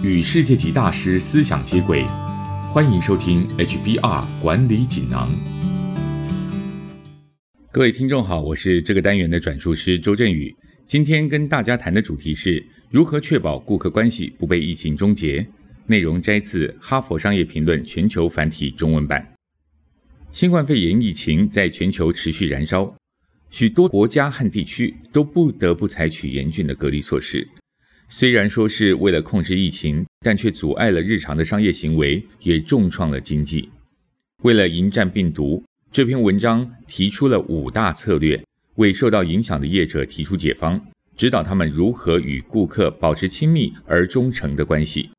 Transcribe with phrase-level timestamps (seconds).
[0.00, 2.04] 与世界级大师思想接轨，
[2.72, 5.28] 欢迎收听 HBR 管理锦囊。
[7.72, 10.54] 各位听众好，我是这个单元的转述师周振宇。
[10.86, 15.44] 今天跟大家谈的主题是如何确保顾客关系不被疫情终结。
[15.86, 19.34] 内容摘自《哈佛商业评论》全球繁体中文版。
[20.30, 22.94] 新冠肺炎疫情在全球持续燃烧，
[23.50, 27.48] 许多国家和地区都不得不采取严峻的隔离措施。
[28.10, 33.68] 虽然说是为了控制疫情，但却阻碍了日常的商业行为，也重创了经济。
[34.42, 35.62] 为了迎战病毒，
[35.92, 38.42] 这篇文章提出了五大策略，
[38.76, 40.80] 为受到影响的业者提出解方，
[41.16, 45.10] 指导他们如何与顾客保持亲密而忠诚的关系。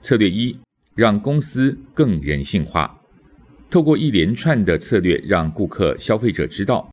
[0.00, 0.56] 策略一：
[0.94, 3.00] 让公司更人性化。
[3.68, 6.88] 透过一连串的策略，让顾客、消费者知道，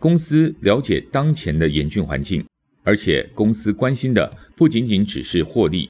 [0.00, 2.44] 公司了解当前的严峻环境。
[2.86, 5.88] 而且，公司关心的不仅仅只是获利。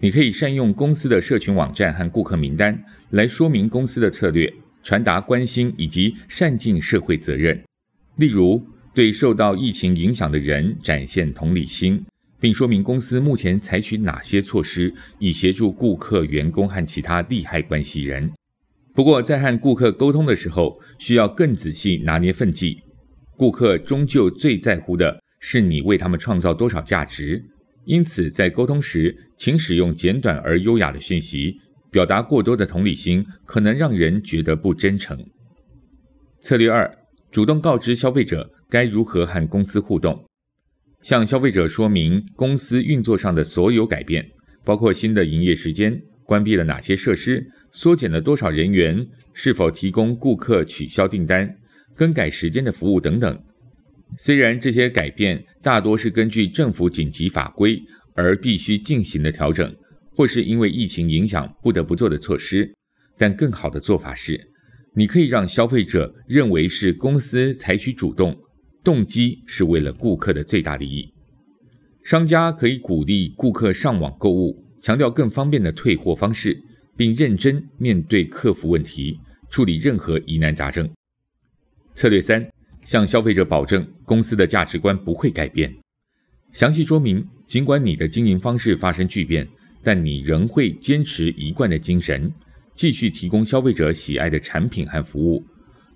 [0.00, 4.52] 你可以善用公司的社群网站和顾客名单来说明公司的策略，
[4.82, 7.58] 传达关心以及善尽社会责任。
[8.16, 12.04] 例如，对受到疫情影响的人展现同理心，
[12.38, 18.30] 并说明公司目前采取哪些措施以协助顾客、员工和其他利害关系人。
[18.92, 22.82] 不过，在和顾客沟通的时候，需要更仔细拿捏分际。
[23.38, 25.23] 顾客终究最在乎的。
[25.46, 27.44] 是你为他们创造多少价值？
[27.84, 31.54] 因此，在沟通时，请使用简短而优雅的讯息。
[31.90, 35.22] 表达过多的同理心，可能让人觉得不真诚。
[36.40, 36.90] 策略二：
[37.30, 40.26] 主动告知消费者该如何和公司互动，
[41.02, 44.26] 向消费者说明公司运作上的所有改变，
[44.64, 51.54] 包括新的营业时间、关闭了哪些设施、缩减了多少人员、是否提供顾客取消订单、
[51.94, 53.38] 更改时间的服务等等。
[54.16, 57.82] 虽然这些改变大多是根据政府紧急法规
[58.14, 59.74] 而必须进行的调整，
[60.14, 62.72] 或是因为疫情影响不得不做的措施，
[63.16, 64.40] 但更好的做法是，
[64.94, 68.36] 你可以让消费者认为是公司采取主动，
[68.84, 71.12] 动机是为了顾客的最大利益。
[72.04, 76.62] 商家可以鼓励顾客上网购物，强调更方便的退货方式，
[76.96, 79.18] 并认真面对客服问题，
[79.50, 80.88] 处理任何疑难杂症。
[81.96, 82.53] 策略三。
[82.84, 85.74] 向消费者保证，公司的价值观不会改变。
[86.52, 89.48] 详细说明，尽管你的经营方式发生巨变，
[89.82, 92.32] 但你仍会坚持一贯的精神，
[92.74, 95.44] 继续提供消费者喜爱的产品和服务。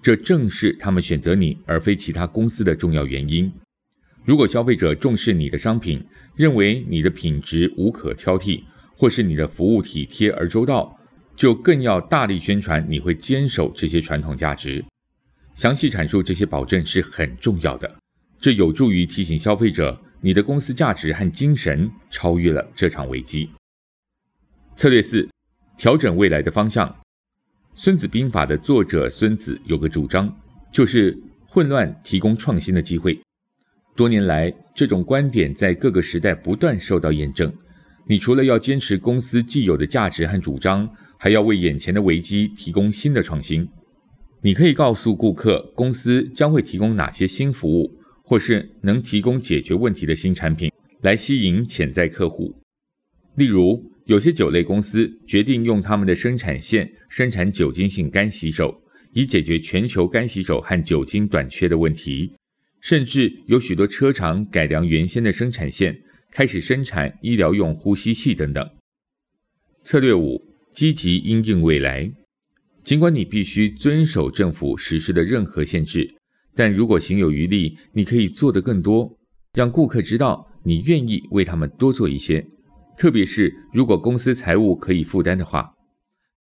[0.02, 3.52] 这正是他们选择你而非其他公司的重要原因。
[4.24, 6.04] 如果消费者重视你的商品，
[6.36, 8.62] 认为你的品质无可挑剔，
[8.96, 10.98] 或是你的服务体贴而周到，
[11.34, 14.84] 就更要大力宣传你会坚守这些传统价值。
[15.58, 17.98] 详细阐述这些保证是很重要的，
[18.40, 23.50] 这有助于提醒消费者，你的公司价值和精神超越了这场危机。
[24.76, 25.28] 策略四：
[25.76, 26.88] 调整未来的方向。
[27.74, 30.32] 《孙子兵法》的作者孙子有个主张，
[30.70, 33.20] 就是混乱提供创新的机会。
[33.96, 37.52] 多年来，这种观点在各个时代不断受到验证。
[38.06, 40.88] 你除了要坚持公司既有的价值和主张，
[41.18, 43.68] 还要为眼前的危机提供新的创新。
[44.40, 52.54] 你可以告诉顾客，公司将会提供哪些新服务，或是能提供解决问题的新产品，来吸引潜在客户。
[53.34, 58.80] 例如，有些酒类公司决定用他们的生产线生产酒精性干洗手，
[59.12, 62.32] 以解决全球干洗手和酒精短缺的问题。
[62.80, 66.00] 甚至有许多车厂改良原先的生产线，
[66.30, 68.70] 开始生产医疗用呼吸器等等。
[69.82, 70.40] 策略五：
[70.70, 72.12] 积极因应未来。
[72.88, 76.08] 尽管你必须遵守政府实施的任何限制，
[76.54, 79.14] 但如果行有余力，你可以做得更多，
[79.52, 82.42] 让顾客知道你愿意为他们多做一些。
[82.96, 85.70] 特别是如果公司财务可以负担的话，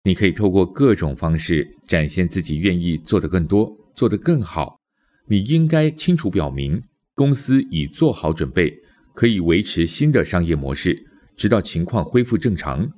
[0.05, 4.79] 你可以透过各种方式展现自己愿意做得更多、做得更好。
[5.27, 6.81] 你应该清楚表明，
[7.13, 8.73] 公司已做好准备，
[9.13, 10.97] 可以维持新的商业模式，
[11.35, 12.89] 直到情况恢复正常。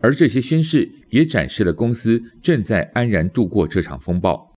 [0.00, 4.54] 而这些宣誓也展示了公司正在安然度过这场风暴。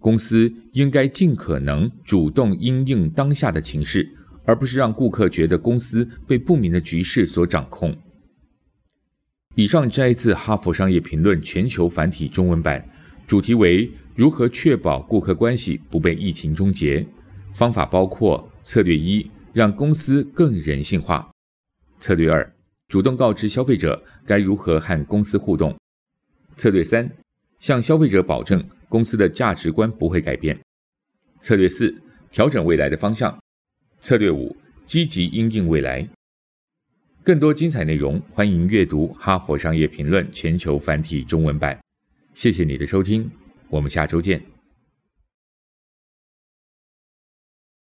[0.00, 4.08] 公司应该尽可能主动因应当下的情势，
[4.44, 7.96] 而不是让顾客觉得公司被不明的局势所掌控。
[9.56, 12.88] 以上摘自《哈佛商业评论》全球繁体中文版，
[13.26, 17.04] 主题为如何确保顾客关系不被疫情终结。
[17.52, 21.28] 方法包括：策略一，让公司更人性化；
[21.98, 22.57] 策略二。
[22.88, 25.76] 主动告知消费者该如何和公司互动。
[26.56, 27.08] 策略三，
[27.58, 30.58] 向消费者保证公司的价值观不会改变。
[31.40, 31.94] 策略四，
[32.30, 33.38] 调整未来的方向。
[34.00, 34.56] 策略五，
[34.86, 36.08] 积极因应未来。
[37.22, 41.78] 更多精彩内容，欢迎阅读《哈佛商业评论》全球繁体中文版。
[42.32, 43.30] 谢谢你的收听，
[43.68, 44.57] 我们下周见。